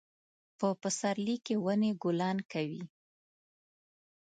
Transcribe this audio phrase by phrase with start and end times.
[0.59, 2.83] په پسرلي کې ونې ګلان کوي